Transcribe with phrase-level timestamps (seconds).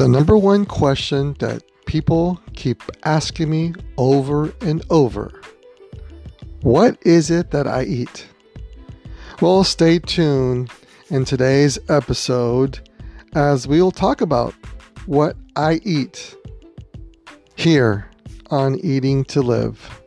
[0.00, 5.42] The number one question that people keep asking me over and over
[6.62, 8.26] What is it that I eat?
[9.42, 10.70] Well, stay tuned
[11.10, 12.80] in today's episode
[13.34, 14.54] as we'll talk about
[15.04, 16.34] what I eat
[17.56, 18.08] here
[18.50, 19.99] on Eating to Live.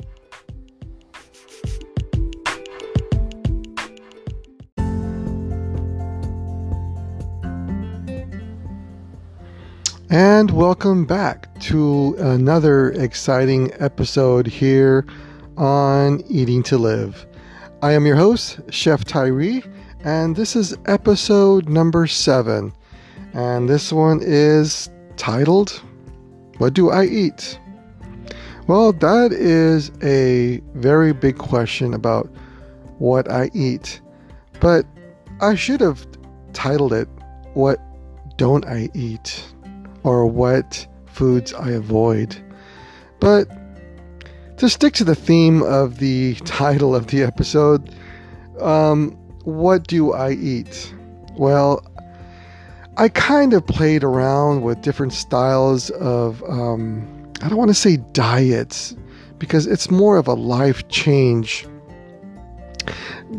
[10.13, 15.07] And welcome back to another exciting episode here
[15.57, 17.25] on Eating to Live.
[17.81, 19.63] I am your host, Chef Tyree,
[20.03, 22.73] and this is episode number seven.
[23.33, 25.81] And this one is titled,
[26.59, 27.59] What Do I Eat?
[28.67, 32.29] Well, that is a very big question about
[32.99, 33.99] what I eat.
[34.59, 34.85] But
[35.41, 36.05] I should have
[36.53, 37.07] titled it,
[37.55, 37.79] What
[38.37, 39.52] Don't I Eat?
[40.03, 42.35] Or what foods I avoid.
[43.19, 43.47] But
[44.57, 47.93] to stick to the theme of the title of the episode,
[48.59, 49.11] um,
[49.43, 50.93] what do I eat?
[51.35, 51.85] Well,
[52.97, 57.97] I kind of played around with different styles of, um, I don't want to say
[58.13, 58.95] diets,
[59.39, 61.65] because it's more of a life change.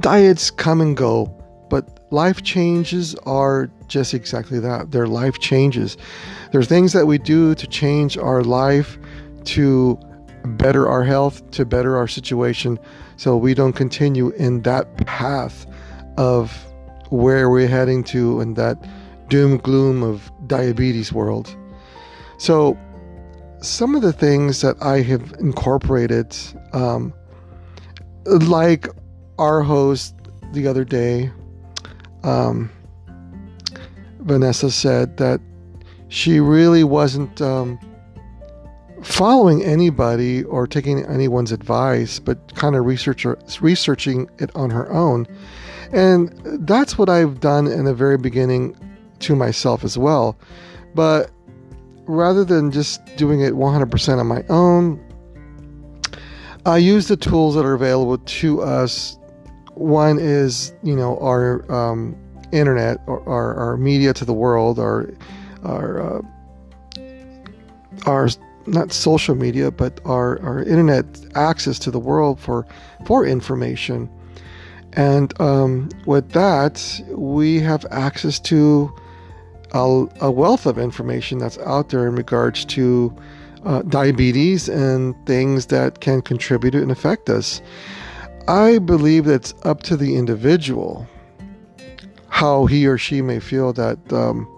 [0.00, 1.26] Diets come and go,
[1.70, 4.90] but life changes are just exactly that.
[4.90, 5.96] They're life changes.
[6.54, 8.96] There are things that we do to change our life,
[9.46, 9.98] to
[10.44, 12.78] better our health, to better our situation,
[13.16, 15.66] so we don't continue in that path
[16.16, 16.52] of
[17.10, 18.78] where we're heading to in that
[19.26, 21.56] doom gloom of diabetes world.
[22.38, 22.78] So,
[23.60, 26.36] some of the things that I have incorporated,
[26.72, 27.12] um,
[28.26, 28.86] like
[29.40, 30.14] our host
[30.52, 31.32] the other day,
[32.22, 32.70] um,
[34.20, 35.40] Vanessa said that
[36.08, 37.78] she really wasn't um,
[39.02, 45.26] following anybody or taking anyone's advice, but kind of researcher, researching it on her own.
[45.92, 46.30] And
[46.66, 48.76] that's what I've done in the very beginning
[49.20, 50.36] to myself as well.
[50.94, 51.30] But
[52.06, 55.00] rather than just doing it 100% on my own,
[56.66, 59.18] I use the tools that are available to us.
[59.74, 62.16] One is, you know, our um,
[62.52, 65.12] internet or our, our media to the world, our
[65.64, 66.22] our uh,
[68.06, 68.28] our
[68.66, 71.04] not social media, but our, our internet
[71.34, 72.66] access to the world for
[73.06, 74.08] for information.
[74.94, 78.92] And um, with that, we have access to
[79.72, 83.12] a, a, wealth of information that's out there in regards to
[83.64, 87.60] uh, diabetes and things that can contribute and affect us.
[88.46, 91.08] I believe that it's up to the individual
[92.28, 94.48] how he or she may feel that um,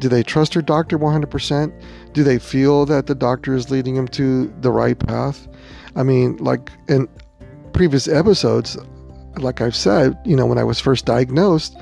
[0.00, 1.72] do they trust their doctor 100%?
[2.12, 5.48] Do they feel that the doctor is leading them to the right path?
[5.96, 7.08] I mean, like in
[7.72, 8.76] previous episodes,
[9.36, 11.76] like I've said, you know, when I was first diagnosed,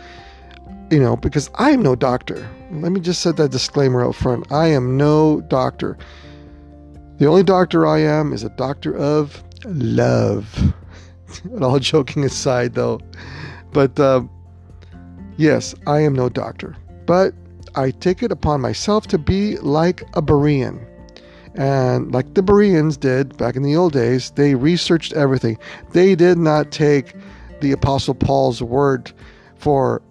[0.91, 2.49] you know, because I am no doctor.
[2.71, 4.51] Let me just set that disclaimer out front.
[4.53, 5.97] I am no doctor.
[7.19, 10.75] The only doctor I am is a doctor of love.
[11.61, 13.01] all joking aside, though.
[13.73, 14.23] But uh,
[15.37, 16.77] yes, I am no doctor.
[17.07, 17.35] But
[17.77, 20.85] I take it upon myself to be like a Berean.
[21.55, 25.59] And like the Bereans did back in the old days, they researched everything.
[25.93, 27.15] They did not take
[27.61, 29.13] the Apostle Paul's word
[29.57, 30.03] for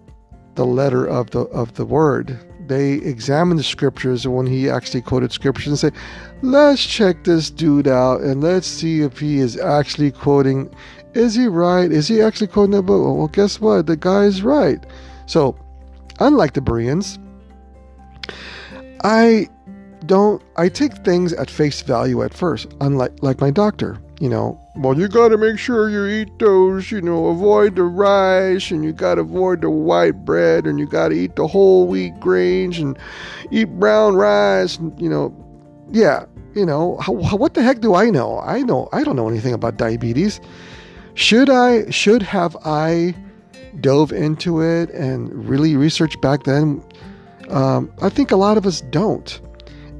[0.56, 2.38] the letter of the of the word.
[2.66, 6.00] They examined the scriptures when he actually quoted scriptures and say,
[6.42, 10.74] let's check this dude out and let's see if he is actually quoting.
[11.14, 11.92] Is he right?
[11.92, 13.16] Is he actually quoting the book?
[13.16, 13.86] Well, guess what?
[13.86, 14.84] The guy is right.
[15.26, 15.56] So,
[16.18, 17.20] unlike the Bereans,
[19.02, 19.48] I
[20.06, 23.98] don't I take things at face value at first, unlike like my doctor.
[24.18, 26.90] You know, well, you got to make sure you eat those.
[26.90, 30.86] You know, avoid the rice, and you got to avoid the white bread, and you
[30.86, 32.98] got to eat the whole wheat grains, and
[33.50, 34.78] eat brown rice.
[34.78, 35.34] And, you know,
[35.92, 36.24] yeah,
[36.54, 38.40] you know, how, what the heck do I know?
[38.40, 40.40] I know I don't know anything about diabetes.
[41.12, 41.90] Should I?
[41.90, 43.14] Should have I
[43.80, 46.82] dove into it and really researched back then?
[47.50, 49.40] Um, I think a lot of us don't.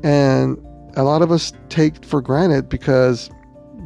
[0.03, 0.59] And
[0.97, 3.31] a lot of us take for granted because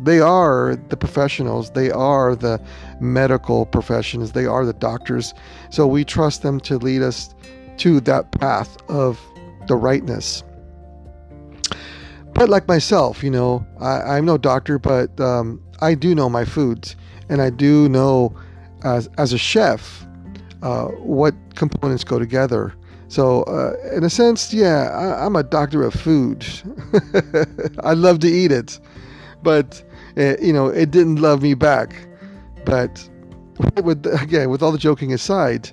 [0.02, 2.60] they are the professionals, they are the
[3.00, 5.34] medical professions, they are the doctors.
[5.70, 7.34] So we trust them to lead us
[7.78, 9.20] to that path of
[9.66, 10.42] the rightness.
[12.32, 16.44] But like myself, you know, I, am no doctor, but um, I do know my
[16.44, 16.96] foods,
[17.28, 18.34] and I do know
[18.82, 20.06] as as a chef
[20.62, 22.74] uh, what components go together
[23.10, 26.46] So, uh, in a sense, yeah, I, am a doctor of food.
[27.82, 28.78] I love to eat it,
[29.42, 29.82] but
[30.16, 32.06] uh, you know, it didn't love me back.
[32.64, 33.10] But
[33.82, 35.72] with again, with all the joking aside,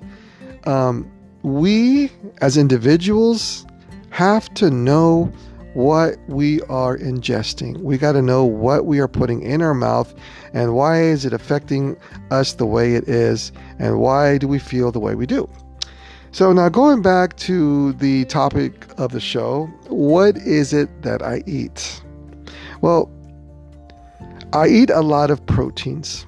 [0.64, 1.08] um,
[1.42, 3.64] we as individuals
[4.10, 5.32] have to know
[5.74, 7.78] what we are ingesting.
[7.78, 10.12] We got to know what we are putting in our mouth
[10.54, 11.96] and why is it affecting
[12.32, 15.48] us the way it is and why do we feel the way we do.
[16.30, 21.42] So, now going back to the topic of the show, what is it that I
[21.46, 22.02] eat?
[22.82, 23.10] Well,
[24.52, 26.26] I eat a lot of proteins,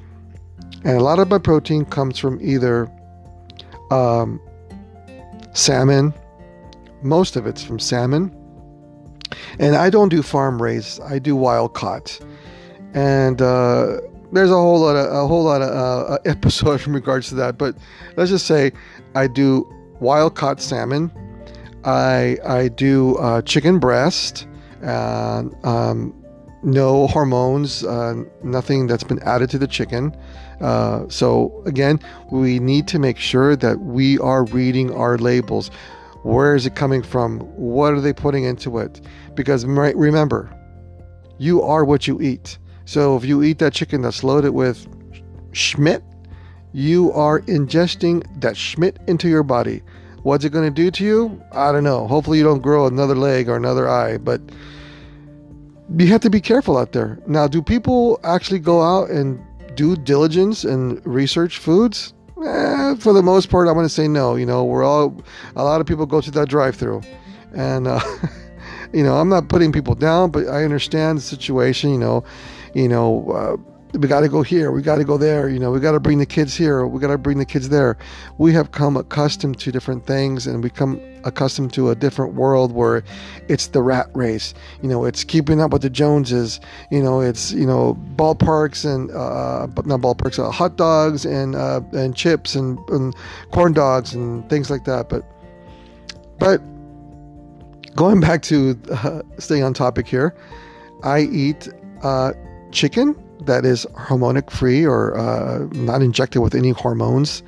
[0.85, 2.91] and a lot of my protein comes from either
[3.91, 4.41] um,
[5.53, 6.15] salmon,
[7.03, 8.35] most of it's from salmon,
[9.59, 12.19] and I don't do farm raised, I do wild caught.
[12.95, 13.99] And uh,
[14.33, 17.59] there's a whole lot of a whole lot of uh, episodes in regards to that,
[17.59, 17.77] but
[18.17, 18.73] let's just say
[19.15, 19.71] I do
[20.01, 21.11] wild caught salmon.
[21.85, 24.47] I I do uh, chicken breast,
[24.83, 26.15] and um,
[26.63, 30.17] no hormones, uh, nothing that's been added to the chicken.
[30.61, 31.99] Uh, so again,
[32.31, 35.71] we need to make sure that we are reading our labels.
[36.23, 37.41] Where is it coming from?
[37.57, 39.01] What are they putting into it?
[39.35, 40.51] Because remember,
[41.39, 42.59] you are what you eat.
[42.85, 44.87] So if you eat that chicken that's loaded with
[45.53, 46.03] Schmidt,
[46.73, 49.83] you are ingesting that Schmidt into your body.
[50.23, 51.43] What's it going to do to you?
[51.53, 52.07] I don't know.
[52.07, 54.41] Hopefully, you don't grow another leg or another eye, but
[55.97, 57.19] you have to be careful out there.
[57.27, 59.41] Now, do people actually go out and
[59.75, 62.13] do diligence and research foods?
[62.45, 64.37] Eh, for the most part, I'm going to say no.
[64.37, 65.23] You know, we're all,
[65.57, 67.03] a lot of people go to that drive through.
[67.55, 68.01] And, uh,
[68.93, 71.91] you know, I'm not putting people down, but I understand the situation.
[71.91, 72.25] You know,
[72.75, 75.71] you know, uh, we got to go here, we got to go there, you know,
[75.71, 77.97] we got to bring the kids here, we got to bring the kids there.
[78.39, 82.73] We have come accustomed to different things and we come accustomed to a different world
[82.73, 83.03] where
[83.49, 86.61] it's the rat race, you know, it's keeping up with the Joneses,
[86.91, 91.81] you know, it's, you know, ballparks and, uh, not ballparks, uh, hot dogs and, uh,
[91.93, 93.15] and chips and, and
[93.51, 95.09] corn dogs and things like that.
[95.09, 95.25] But,
[96.39, 96.59] but
[97.97, 100.37] going back to uh, staying on topic here,
[101.03, 101.69] I eat
[102.03, 102.35] uh,
[102.71, 103.17] chicken
[103.47, 107.43] that is hormonic free or uh, not injected with any hormones.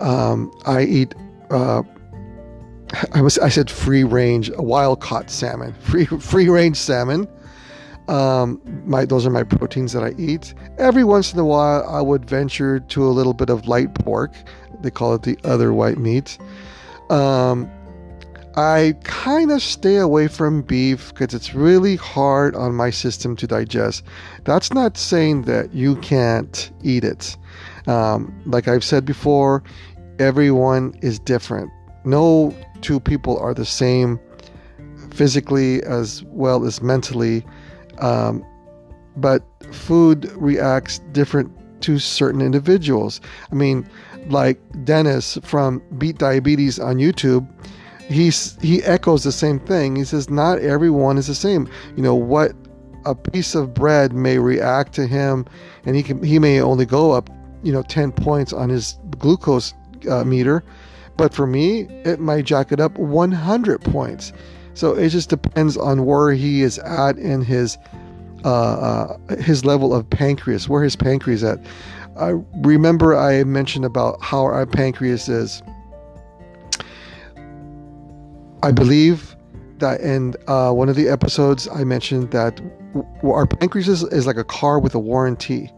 [0.00, 1.14] Um, I eat.
[1.50, 1.82] Uh,
[3.12, 7.28] I was I said free range wild caught salmon, free free range salmon.
[8.08, 10.54] Um, my those are my proteins that I eat.
[10.78, 14.34] Every once in a while, I would venture to a little bit of light pork.
[14.80, 16.38] They call it the other white meat.
[17.08, 17.70] Um,
[18.56, 23.48] I kind of stay away from beef because it's really hard on my system to
[23.48, 24.04] digest.
[24.44, 27.36] That's not saying that you can't eat it.
[27.88, 29.64] Um, like I've said before,
[30.20, 31.72] everyone is different.
[32.04, 34.20] No two people are the same
[35.10, 37.44] physically as well as mentally.
[37.98, 38.44] Um,
[39.16, 39.42] but
[39.72, 41.50] food reacts different
[41.82, 43.20] to certain individuals.
[43.50, 43.88] I mean,
[44.28, 47.48] like Dennis from Beat Diabetes on YouTube
[48.08, 49.96] he's he echoes the same thing.
[49.96, 51.68] He says not everyone is the same.
[51.96, 52.52] You know what
[53.04, 55.46] a piece of bread may react to him,
[55.84, 57.30] and he can he may only go up
[57.62, 59.74] you know 10 points on his glucose
[60.10, 60.62] uh, meter,
[61.16, 64.32] but for me it might jack it up 100 points.
[64.74, 67.78] So it just depends on where he is at in his
[68.44, 71.58] uh, uh, his level of pancreas, where his pancreas at.
[72.16, 75.62] I remember I mentioned about how our pancreas is
[78.64, 79.36] I believe
[79.76, 82.56] that in uh, one of the episodes I mentioned that
[82.94, 85.70] w- our pancreas is, is like a car with a warranty.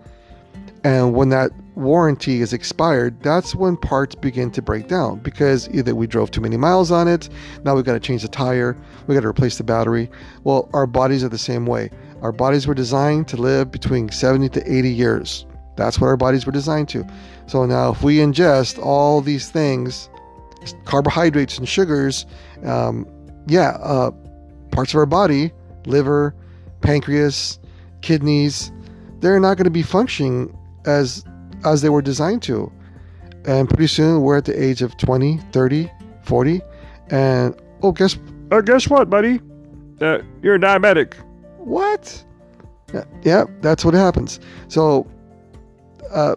[0.85, 5.97] And when that warranty is expired, that's when parts begin to break down because either
[5.97, 7.29] we drove too many miles on it,
[7.65, 8.77] now we've got to change the tire,
[9.09, 10.09] we got to replace the battery.
[10.45, 11.91] Well, our bodies are the same way.
[12.23, 15.45] Our bodies were designed to live between 70 to 80 years.
[15.75, 17.05] That's what our bodies were designed to.
[17.49, 20.09] So now, if we ingest all these things,
[20.85, 22.27] carbohydrates and sugars,
[22.65, 23.07] um,
[23.47, 24.11] yeah, uh,
[24.73, 25.53] parts of our body,
[25.87, 26.35] liver,
[26.81, 27.59] pancreas,
[28.03, 28.73] kidneys,
[29.21, 31.25] they're not going to be functioning as
[31.65, 32.71] as they were designed to.
[33.45, 35.91] And pretty soon we're at the age of 20, 30,
[36.23, 36.61] 40,
[37.11, 38.19] and oh, guess
[38.51, 39.41] uh, guess what, buddy?
[40.01, 41.15] Uh, you're diabetic.
[41.59, 42.25] What?
[42.93, 44.39] Yeah, yeah, that's what happens.
[44.69, 45.07] So,
[46.13, 46.37] uh,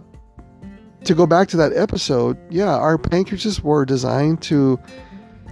[1.10, 4.80] to go back to that episode, yeah, our pancreases were designed to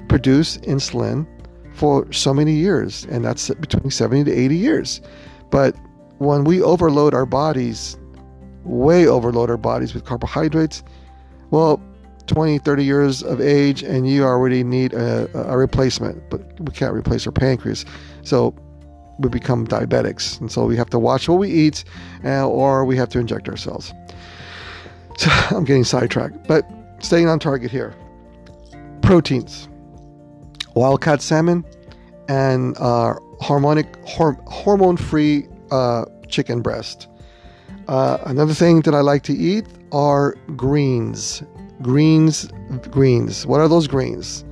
[0.08, 1.26] produce insulin
[1.74, 5.02] for so many years, and that's between 70 to 80 years.
[5.50, 5.76] But
[6.20, 7.98] when we overload our bodies,
[8.66, 10.84] way overload our bodies with carbohydrates,
[11.50, 11.82] well,
[12.28, 16.94] 20, 30 years of age and you already need a, a replacement, but we can't
[16.94, 17.84] replace our pancreas.
[18.22, 18.54] So
[19.18, 20.40] we become diabetics.
[20.40, 21.84] And so we have to watch what we eat
[22.24, 23.92] uh, or we have to inject ourselves.
[25.18, 26.66] So I'm getting sidetracked, but
[27.00, 27.94] staying on target here.
[29.02, 29.68] Proteins
[30.78, 31.66] wild-caught salmon
[32.30, 37.08] and uh, harmonic, hormone free uh, chicken breast.
[37.88, 41.42] Uh, another thing that I like to eat are greens.
[41.82, 42.50] Greens,
[42.92, 43.46] greens.
[43.48, 44.46] What are those greens?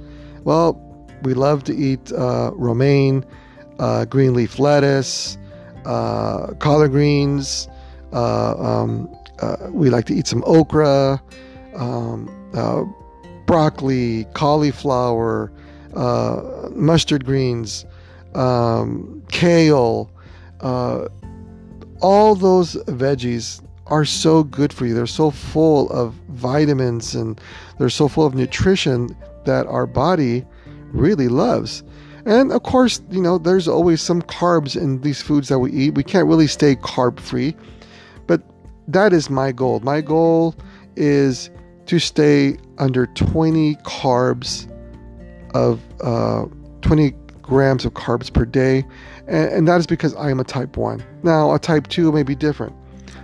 [0.44, 0.82] Well,
[1.22, 3.26] we love to eat uh, romaine,
[3.80, 5.38] uh, green leaf lettuce,
[5.86, 7.68] uh, collard greens.
[8.14, 11.22] Uh, um, uh, we like to eat some okra,
[11.76, 12.30] um,
[13.46, 15.52] broccoli, cauliflower,
[16.74, 17.86] mustard greens,
[18.34, 20.12] um, kale
[22.02, 24.94] all those veggies are so good for you.
[24.94, 27.40] They're so full of vitamins and
[27.78, 29.16] they're so full of nutrition
[29.46, 30.46] that our body
[30.92, 31.84] really loves.
[32.26, 35.96] And of course, you know, there's always some carbs in these foods that we eat.
[35.96, 37.56] We can't really stay carb free,
[38.88, 39.80] that is my goal.
[39.82, 40.56] My goal
[40.96, 41.50] is
[41.88, 44.72] to stay under 20 carbs
[45.54, 46.46] of uh,
[46.82, 47.12] 20
[47.42, 48.84] grams of carbs per day
[49.28, 51.04] and, and that is because I am a type 1.
[51.24, 52.76] Now, a type 2 may be different.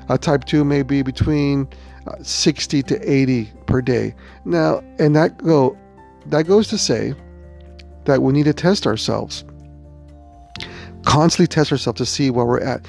[0.10, 1.68] A type 2 may be between
[2.08, 4.15] uh, 60 to 80 per day.
[4.46, 5.77] Now, and that go
[6.27, 7.13] that goes to say
[8.06, 9.44] that we need to test ourselves.
[11.06, 12.86] Constantly test ourselves to see where we're at.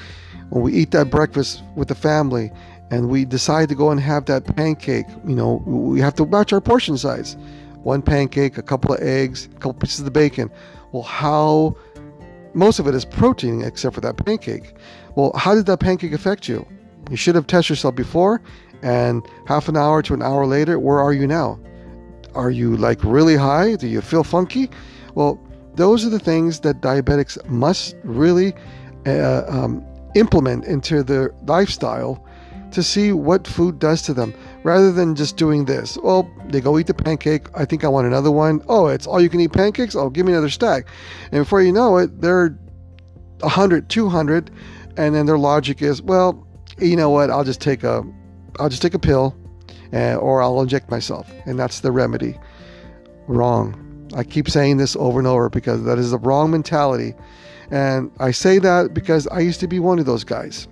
[0.52, 2.52] When we eat that breakfast with the family
[2.90, 6.52] and we decide to go and have that pancake, you know, we have to match
[6.52, 7.38] our portion size.
[7.84, 10.50] One pancake, a couple of eggs, a couple pieces of bacon.
[10.92, 11.74] Well, how
[12.52, 14.74] most of it is protein except for that pancake.
[15.14, 16.68] Well, how did that pancake affect you?
[17.08, 18.42] You should have tested yourself before,
[18.82, 21.58] and half an hour to an hour later, where are you now?
[22.34, 23.76] Are you like really high?
[23.76, 24.68] Do you feel funky?
[25.14, 25.40] Well,
[25.76, 28.52] those are the things that diabetics must really
[29.06, 29.82] uh, um,
[30.14, 32.24] implement into their lifestyle
[32.72, 35.98] to see what food does to them rather than just doing this.
[35.98, 37.46] Well, they go eat the pancake.
[37.54, 38.62] I think I want another one.
[38.68, 39.94] Oh, it's all you can eat pancakes?
[39.94, 40.86] Oh, give me another stack.
[41.30, 42.58] And before you know it, they're
[43.40, 44.50] 100, 200.
[44.96, 46.46] And then their logic is, well,
[46.78, 47.30] you know what?
[47.30, 48.02] I'll just take a,
[48.58, 49.36] I'll just take a pill
[49.92, 51.30] or I'll inject myself.
[51.44, 52.38] And that's the remedy.
[53.26, 54.08] Wrong.
[54.14, 57.14] I keep saying this over and over because that is the wrong mentality.
[57.72, 60.68] And I say that because I used to be one of those guys.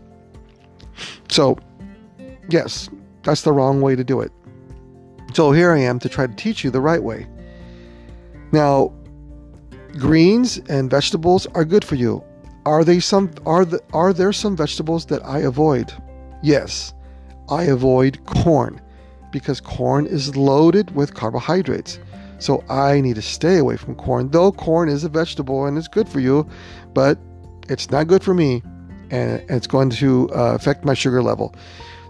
[1.28, 1.58] So
[2.50, 2.90] Yes,
[3.22, 4.32] that's the wrong way to do it.
[5.34, 7.28] So here I am to try to teach you the right way.
[8.52, 8.92] Now,
[9.98, 12.24] greens and vegetables are good for you.
[12.66, 15.92] Are they some are the, are there some vegetables that I avoid?
[16.42, 16.92] Yes.
[17.48, 18.80] I avoid corn
[19.32, 22.00] because corn is loaded with carbohydrates.
[22.40, 24.30] So I need to stay away from corn.
[24.30, 26.48] Though corn is a vegetable and it's good for you,
[26.94, 27.18] but
[27.68, 28.62] it's not good for me
[29.10, 31.54] and it's going to uh, affect my sugar level.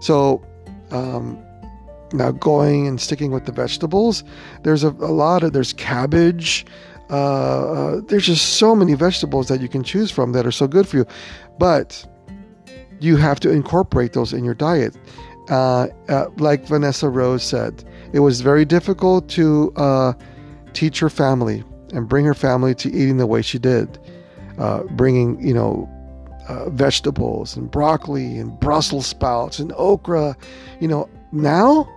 [0.01, 0.43] So,
[0.91, 1.39] um,
[2.13, 4.25] now going and sticking with the vegetables,
[4.63, 6.67] there's a, a lot of there's cabbage.
[7.09, 10.67] Uh, uh, there's just so many vegetables that you can choose from that are so
[10.67, 11.07] good for you,
[11.59, 12.05] but
[13.01, 14.97] you have to incorporate those in your diet.
[15.49, 20.13] Uh, uh like Vanessa Rose said, it was very difficult to uh,
[20.73, 23.99] teach her family and bring her family to eating the way she did,
[24.59, 25.89] uh, bringing you know
[26.49, 30.37] uh, vegetables and broccoli and Brussels sprouts and okra.
[30.81, 31.89] You know, now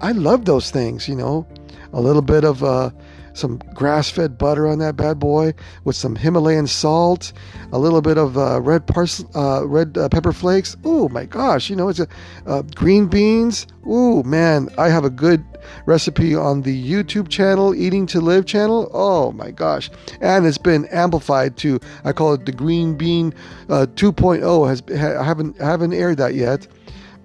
[0.00, 1.46] I love those things, you know,
[1.92, 2.90] a little bit of uh,
[3.32, 5.54] some grass fed butter on that bad boy
[5.84, 7.32] with some Himalayan salt,
[7.72, 10.76] a little bit of uh, red pars- uh, red uh, pepper flakes.
[10.84, 12.08] Oh my gosh, you know, it's a
[12.46, 13.66] uh, green beans.
[13.86, 15.44] Oh man, I have a good
[15.86, 18.90] recipe on the YouTube channel, Eating to Live channel.
[18.92, 19.90] Oh my gosh.
[20.20, 23.34] And it's been amplified to, I call it the Green Bean
[23.68, 24.68] uh, 2.0.
[24.68, 26.66] Has, I haven't, haven't aired that yet,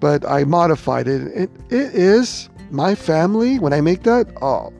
[0.00, 1.22] but I modified it.
[1.28, 4.72] It, it is my family, when I make that, oh,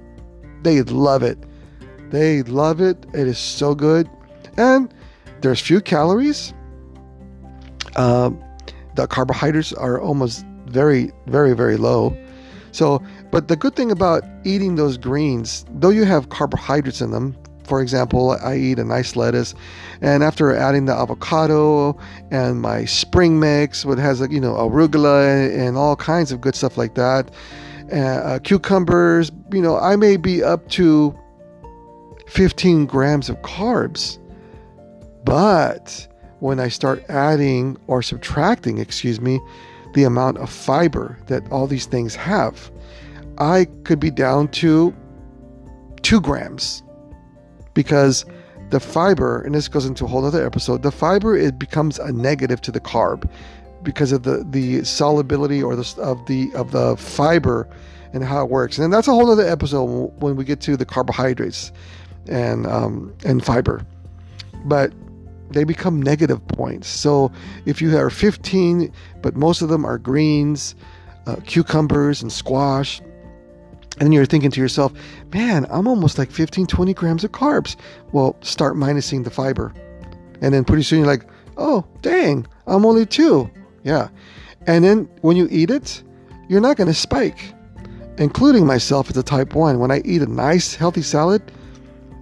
[0.62, 1.38] they love it.
[2.10, 3.04] They love it.
[3.14, 4.08] It is so good.
[4.56, 4.92] And
[5.40, 6.52] there's few calories.
[7.96, 8.42] Um,
[8.94, 12.16] the carbohydrates are almost very, very, very low.
[12.72, 17.36] So, but the good thing about eating those greens, though you have carbohydrates in them,
[17.64, 19.54] for example, I eat a nice lettuce,
[20.00, 21.98] and after adding the avocado
[22.30, 26.76] and my spring mix, what has you know arugula and all kinds of good stuff
[26.76, 27.30] like that,
[27.92, 31.16] uh, uh, cucumbers, you know, I may be up to
[32.28, 34.18] 15 grams of carbs,
[35.24, 36.08] but
[36.40, 39.40] when I start adding or subtracting, excuse me,
[39.94, 42.70] the amount of fiber that all these things have.
[43.38, 44.94] I could be down to
[46.02, 46.82] two grams
[47.74, 48.24] because
[48.70, 52.12] the fiber, and this goes into a whole other episode, the fiber it becomes a
[52.12, 53.30] negative to the carb
[53.86, 57.66] because of the the solubility or the of the of the fiber
[58.12, 58.76] and how it works.
[58.78, 61.72] And that's a whole other episode when we get to the carbohydrates
[62.28, 63.86] and um, and fiber.
[64.64, 64.92] But
[65.50, 66.88] they become negative points.
[66.88, 67.30] So
[67.66, 70.74] if you have 15, but most of them are greens,
[71.26, 73.00] uh, cucumbers, and squash,
[73.98, 74.92] and then you're thinking to yourself,
[75.32, 77.76] man, I'm almost like 15, 20 grams of carbs.
[78.10, 79.72] Well, start minusing the fiber.
[80.40, 81.26] And then pretty soon you're like,
[81.56, 83.48] oh, dang, I'm only two.
[83.86, 84.08] Yeah.
[84.66, 86.02] And then when you eat it,
[86.48, 87.54] you're not going to spike.
[88.18, 91.40] Including myself as a type 1, when I eat a nice, healthy salad,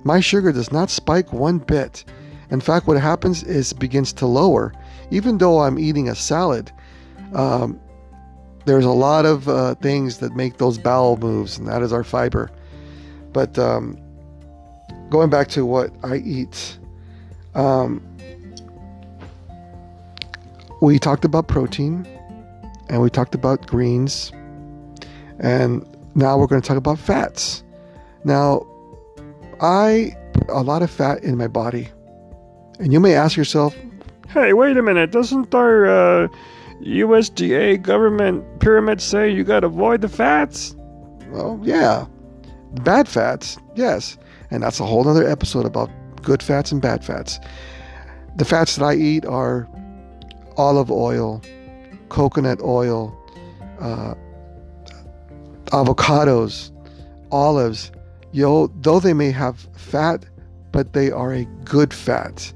[0.05, 2.05] my sugar does not spike one bit.
[2.51, 4.75] In fact, what happens is begins to lower.
[5.11, 6.71] Even though I'm eating a salad,
[7.33, 7.81] um,
[8.67, 12.05] there's a lot of uh, things that make those bowel moves, and that is our
[12.05, 12.51] fiber.
[13.33, 13.97] But um,
[15.09, 16.79] going back to what I eat,
[17.55, 18.03] um,
[20.85, 22.07] we talked about protein
[22.89, 24.31] and we talked about greens,
[25.39, 25.83] and
[26.15, 27.65] now we're going to talk about fats.
[28.25, 28.67] Now,
[29.63, 31.89] I put a lot of fat in my body,
[32.79, 33.75] and you may ask yourself,
[34.29, 36.29] Hey, wait a minute, doesn't our uh,
[36.83, 40.77] USDA government pyramid say you got to avoid the fats?
[41.31, 42.07] Well, yeah.
[42.83, 44.19] Bad fats, yes.
[44.51, 47.41] And that's a whole other episode about good fats and bad fats.
[48.37, 49.67] The fats that I eat are
[50.57, 51.43] olive oil,
[52.09, 53.17] coconut oil,
[53.81, 54.15] uh,
[55.67, 56.71] avocados,
[57.31, 57.91] olives.
[58.33, 60.25] Yo, though they may have fat,
[60.73, 62.53] but they are a good fat.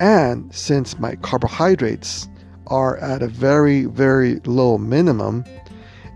[0.00, 2.28] And since my carbohydrates
[2.66, 5.44] are at a very, very low minimum,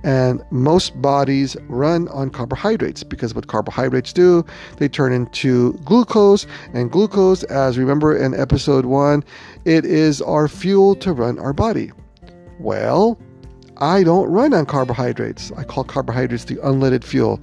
[0.05, 4.45] and most bodies run on carbohydrates because what carbohydrates do,
[4.77, 6.47] they turn into glucose.
[6.75, 9.25] And glucose, as remember in episode one,
[9.65, 11.91] it is our fuel to run our body.
[12.61, 13.19] Well,
[13.79, 15.51] I don't run on carbohydrates.
[15.57, 17.41] I call carbohydrates the unleaded fuel.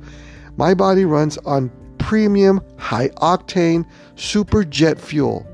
[0.56, 5.48] My body runs on premium, high octane, super jet fuel.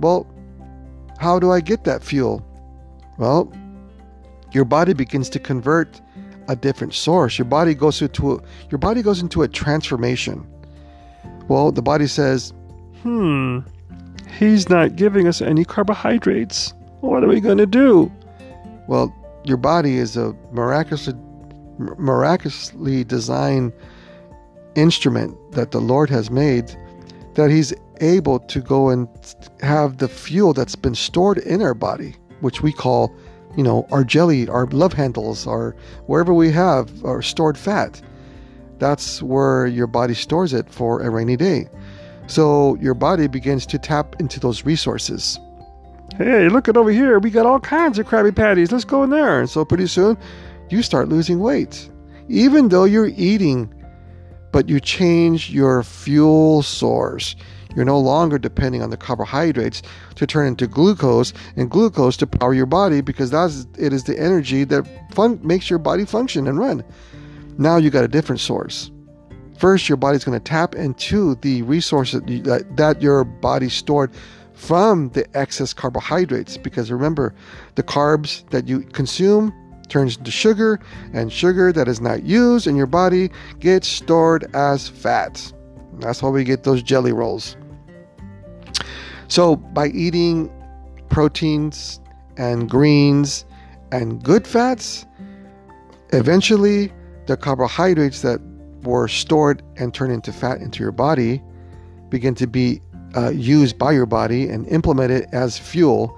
[0.00, 0.26] Well,
[1.18, 2.42] how do I get that fuel?
[3.18, 3.52] Well,
[4.52, 6.00] your body begins to convert
[6.48, 7.38] a different source.
[7.38, 10.46] Your body goes into a, your body goes into a transformation.
[11.48, 12.52] Well, the body says,
[13.02, 13.60] "Hmm,
[14.38, 16.74] he's not giving us any carbohydrates.
[17.00, 18.10] What are we going to do?"
[18.88, 21.14] Well, your body is a miraculously
[21.78, 23.72] miraculously designed
[24.76, 26.74] instrument that the Lord has made
[27.34, 29.08] that he's able to go and
[29.60, 33.14] have the fuel that's been stored in our body, which we call
[33.56, 35.74] you know, our jelly, our love handles, our
[36.06, 38.00] wherever we have our stored fat.
[38.78, 41.68] That's where your body stores it for a rainy day.
[42.26, 45.40] So your body begins to tap into those resources.
[46.16, 47.18] Hey, look at over here.
[47.18, 48.72] We got all kinds of Krabby Patties.
[48.72, 49.40] Let's go in there.
[49.40, 50.16] And so pretty soon
[50.70, 51.90] you start losing weight.
[52.28, 53.72] Even though you're eating,
[54.52, 57.36] but you change your fuel source.
[57.76, 59.82] You're no longer depending on the carbohydrates
[60.16, 64.18] to turn into glucose and glucose to power your body because that's it is the
[64.18, 66.82] energy that fun, makes your body function and run.
[67.58, 68.90] Now you got a different source.
[69.58, 74.10] First, your body's going to tap into the resources that, that your body stored
[74.54, 77.34] from the excess carbohydrates because remember,
[77.74, 79.52] the carbs that you consume
[79.88, 80.80] turns into sugar,
[81.12, 85.52] and sugar that is not used in your body gets stored as fat.
[86.00, 87.56] That's why we get those jelly rolls.
[89.28, 90.50] So, by eating
[91.08, 92.00] proteins
[92.36, 93.44] and greens
[93.92, 95.06] and good fats,
[96.12, 96.92] eventually
[97.26, 98.40] the carbohydrates that
[98.82, 101.42] were stored and turned into fat into your body
[102.08, 102.80] begin to be
[103.16, 106.16] uh, used by your body and implemented as fuel.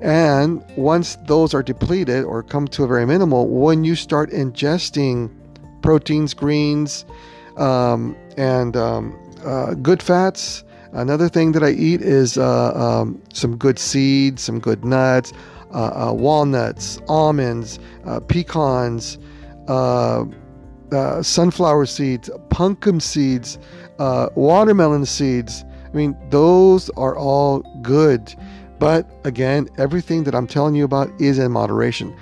[0.00, 5.30] And once those are depleted or come to a very minimal, when you start ingesting
[5.80, 7.04] proteins, greens,
[7.56, 13.56] um, and um, uh, good fats, Another thing that I eat is uh, um, some
[13.56, 15.32] good seeds, some good nuts,
[15.72, 19.16] uh, uh, walnuts, almonds, uh, pecans,
[19.68, 20.24] uh,
[20.92, 23.58] uh, sunflower seeds, pumpkin seeds,
[23.98, 25.64] watermelon seeds.
[25.86, 28.34] I mean, those are all good.
[28.78, 32.14] But again, everything that I'm telling you about is in moderation.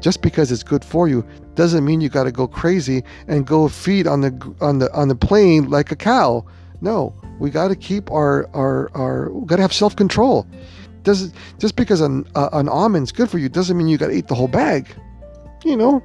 [0.00, 3.68] Just because it's good for you doesn't mean you got to go crazy and go
[3.68, 6.46] feed on the on the on the plain like a cow.
[6.80, 9.28] No, we got to keep our our our.
[9.46, 10.46] Got to have self control.
[11.02, 14.14] Does just because an uh, an almond's good for you doesn't mean you got to
[14.14, 14.88] eat the whole bag.
[15.64, 16.02] You know,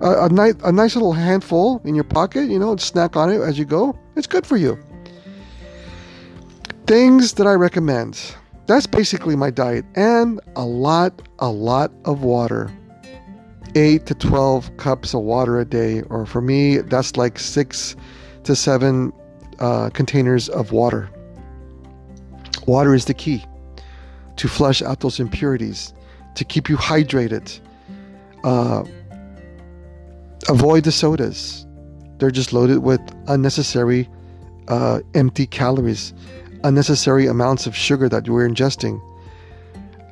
[0.00, 3.40] a, a, nice, a nice little handful in your pocket, you know, snack on it
[3.40, 3.98] as you go.
[4.16, 4.78] It's good for you.
[6.86, 8.34] Things that I recommend.
[8.66, 12.70] That's basically my diet and a lot, a lot of water.
[13.74, 17.96] 8 to 12 cups of water a day, or for me, that's like 6
[18.44, 19.12] to 7
[19.58, 21.08] uh, containers of water.
[22.66, 23.44] Water is the key
[24.36, 25.94] to flush out those impurities,
[26.34, 27.60] to keep you hydrated.
[28.44, 28.84] Uh,
[30.48, 31.66] avoid the sodas.
[32.18, 34.08] They're just loaded with unnecessary
[34.68, 36.14] uh, empty calories,
[36.64, 39.00] unnecessary amounts of sugar that we're ingesting.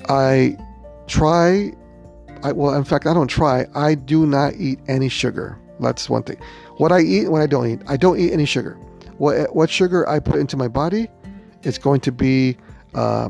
[0.09, 0.57] I
[1.07, 1.73] try,
[2.43, 3.67] I, well, in fact, I don't try.
[3.75, 5.59] I do not eat any sugar.
[5.79, 6.39] That's one thing.
[6.77, 8.77] What I eat, what I don't eat, I don't eat any sugar.
[9.21, 11.07] What what sugar I put into my body,
[11.63, 12.57] it's going to be
[12.95, 13.29] uh,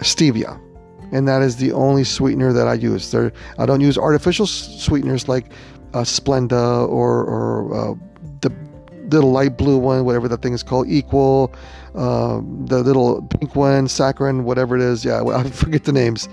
[0.00, 0.60] stevia,
[1.12, 3.10] and that is the only sweetener that I use.
[3.10, 5.46] There, I don't use artificial sweeteners like
[5.94, 7.94] uh, Splenda or or uh,
[8.42, 8.52] the
[9.08, 11.54] little light blue one, whatever that thing is called, Equal,
[11.94, 15.06] uh, the little pink one, Saccharin, whatever it is.
[15.06, 16.28] Yeah, I forget the names,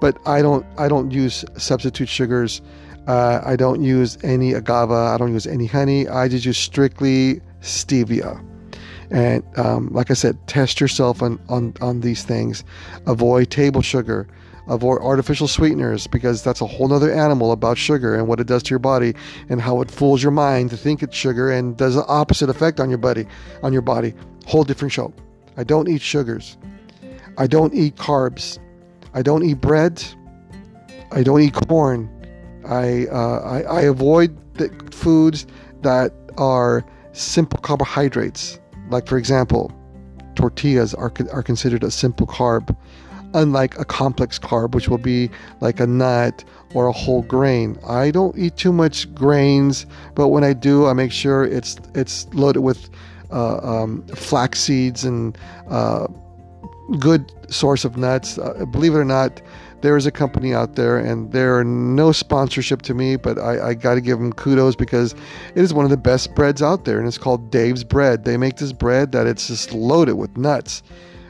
[0.00, 2.62] but I don't I don't use substitute sugars.
[3.08, 4.92] Uh, I don't use any agave.
[4.92, 6.06] I don't use any honey.
[6.06, 8.44] I just use strictly stevia.
[9.10, 12.64] And um, like I said, test yourself on, on, on these things.
[13.06, 14.26] Avoid table sugar.
[14.66, 18.62] Avoid artificial sweeteners because that's a whole other animal about sugar and what it does
[18.62, 19.14] to your body
[19.50, 22.80] and how it fools your mind to think it's sugar and does the opposite effect
[22.80, 23.26] on your body.
[23.62, 24.14] On your body,
[24.46, 25.12] whole different show.
[25.56, 26.56] I don't eat sugars.
[27.36, 28.58] I don't eat carbs.
[29.12, 30.02] I don't eat bread.
[31.12, 32.10] I don't eat corn.
[32.66, 35.46] I uh, I, I avoid the foods
[35.82, 38.60] that are simple carbohydrates.
[38.90, 39.72] Like, for example,
[40.34, 42.76] tortillas are, are considered a simple carb,
[43.32, 47.78] unlike a complex carb, which will be like a nut or a whole grain.
[47.88, 52.26] I don't eat too much grains, but when I do, I make sure it's it's
[52.34, 52.90] loaded with
[53.30, 56.06] uh, um, flax seeds and uh,
[56.98, 58.38] good source of nuts.
[58.38, 59.40] Uh, believe it or not,
[59.84, 63.74] there is a company out there, and they're no sponsorship to me, but I, I
[63.74, 65.12] got to give them kudos because
[65.54, 68.24] it is one of the best breads out there, and it's called Dave's Bread.
[68.24, 70.82] They make this bread that it's just loaded with nuts,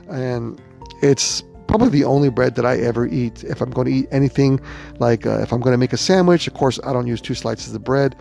[0.09, 0.63] and
[1.03, 3.43] it's probably the only bread that I ever eat.
[3.43, 4.61] If I'm going to eat anything,
[5.01, 7.35] like uh, if I'm going to make a sandwich, of course I don't use two
[7.35, 8.15] slices of bread.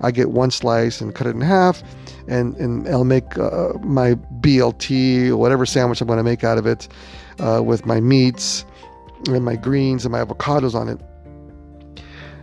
[0.00, 1.84] I get one slice and cut it in half,
[2.26, 6.66] and and I'll make uh, my BLT whatever sandwich I'm going to make out of
[6.66, 6.88] it
[7.38, 8.64] uh, with my meats
[9.28, 11.00] and my greens and my avocados on it.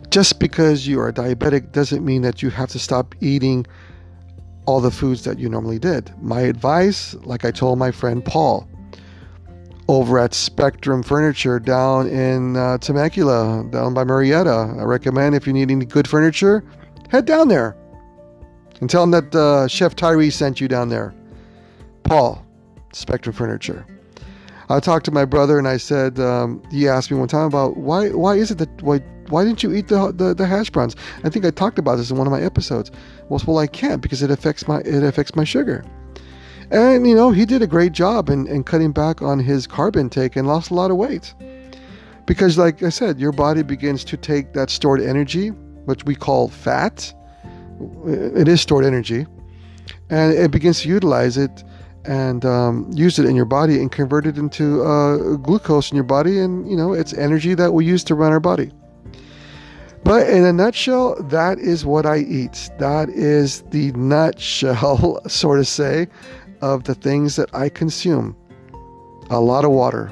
[0.09, 3.65] Just because you are diabetic doesn't mean that you have to stop eating
[4.65, 6.13] all the foods that you normally did.
[6.21, 8.67] My advice, like I told my friend Paul
[9.87, 15.53] over at Spectrum Furniture down in uh, Temecula, down by Murrieta, I recommend if you
[15.53, 16.63] need any good furniture,
[17.09, 17.75] head down there
[18.79, 21.13] and tell them that uh, Chef Tyree sent you down there.
[22.03, 22.45] Paul,
[22.93, 23.85] Spectrum Furniture.
[24.73, 27.77] I talked to my brother and I said um, he asked me one time about
[27.77, 30.95] why why is it that why why didn't you eat the, the, the hash browns?
[31.23, 32.91] I think I talked about this in one of my episodes.
[33.29, 35.85] Well, well, I can't because it affects my it affects my sugar.
[36.71, 39.95] And you know he did a great job in, in cutting back on his carb
[39.95, 41.35] intake and lost a lot of weight.
[42.25, 45.49] Because like I said, your body begins to take that stored energy,
[45.85, 47.13] which we call fat.
[48.05, 49.27] It is stored energy,
[50.09, 51.63] and it begins to utilize it
[52.05, 56.03] and um, use it in your body and convert it into uh, glucose in your
[56.03, 58.71] body and you know it's energy that we use to run our body.
[60.03, 62.69] But in a nutshell that is what i eat.
[62.79, 66.07] That is the nutshell sort of say
[66.61, 68.35] of the things that i consume.
[69.29, 70.11] A lot of water.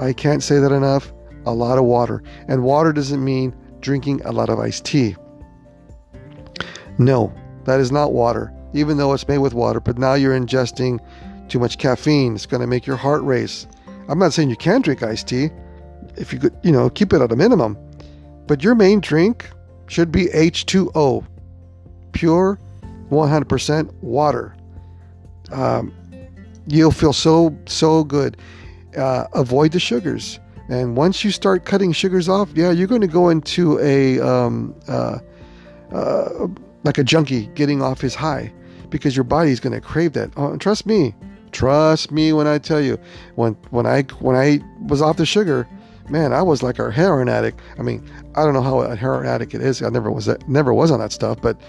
[0.00, 1.12] I can't say that enough.
[1.44, 2.22] A lot of water.
[2.48, 5.16] And water doesn't mean drinking a lot of iced tea.
[6.98, 7.32] No
[7.66, 11.00] that is not water even though it's made with water, but now you're ingesting
[11.48, 12.34] too much caffeine.
[12.34, 13.66] It's going to make your heart race.
[14.08, 15.50] I'm not saying you can't drink iced tea
[16.16, 17.76] if you could, you know, keep it at a minimum.
[18.46, 19.50] But your main drink
[19.88, 21.24] should be H2O,
[22.12, 22.58] pure
[23.10, 24.56] 100% water.
[25.50, 25.92] Um,
[26.66, 28.36] you'll feel so, so good.
[28.96, 30.40] Uh, avoid the sugars.
[30.68, 34.74] And once you start cutting sugars off, yeah, you're going to go into a, um,
[34.88, 35.18] uh,
[35.92, 36.48] uh,
[36.82, 38.52] like a junkie getting off his high
[38.90, 40.30] because your body's going to crave that.
[40.36, 41.14] Oh, trust me,
[41.52, 42.98] trust me when I tell you,
[43.34, 45.68] when when I when I was off the sugar,
[46.08, 47.60] man, I was like a heroin addict.
[47.78, 49.82] I mean, I don't know how a heroin addict it is.
[49.82, 51.60] I never was that, never was on that stuff, but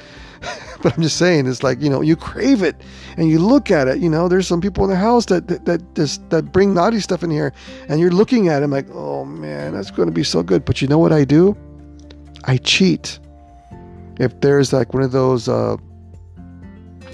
[0.81, 2.75] but I'm just saying, it's like you know, you crave it,
[3.17, 3.99] and you look at it.
[3.99, 6.99] You know, there's some people in the house that that that, just, that bring naughty
[6.99, 7.53] stuff in here,
[7.89, 10.65] and you're looking at them like, oh man, that's going to be so good.
[10.65, 11.57] But you know what I do?
[12.43, 13.19] I cheat.
[14.19, 15.77] if there's like one of those, uh,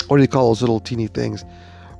[0.07, 1.45] what do you call those little teeny things?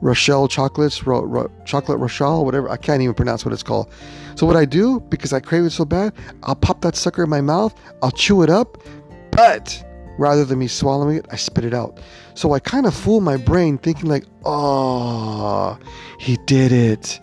[0.02, 2.70] Rochelle chocolates, Ro- Ro- chocolate Rochelle, whatever.
[2.70, 3.90] I can't even pronounce what it's called.
[4.36, 6.14] So what I do because I crave it so bad,
[6.44, 8.78] I'll pop that sucker in my mouth, I'll chew it up,
[9.32, 9.84] but
[10.18, 12.00] rather than me swallowing it, I spit it out.
[12.34, 15.78] So I kind of fool my brain thinking like, oh,
[16.20, 17.20] he did it.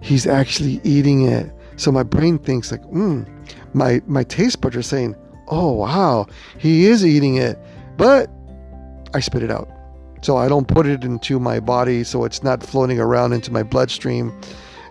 [0.00, 1.52] He's actually eating it.
[1.76, 3.24] So my brain thinks like, hmm,
[3.72, 5.16] my my taste buds are saying,
[5.48, 6.26] oh wow,
[6.58, 7.58] he is eating it,
[7.96, 8.30] but
[9.12, 9.68] I spit it out.
[10.24, 13.62] So I don't put it into my body, so it's not floating around into my
[13.62, 14.32] bloodstream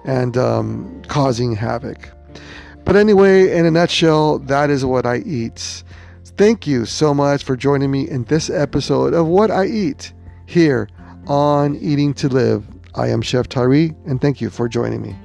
[0.06, 2.08] and um, causing havoc.
[2.86, 5.84] But anyway, in a nutshell, that is what I eat.
[6.38, 10.14] Thank you so much for joining me in this episode of What I Eat
[10.46, 10.88] here
[11.26, 12.68] on Eating to Live.
[12.94, 15.16] I am Chef Tyree, and thank you for joining me.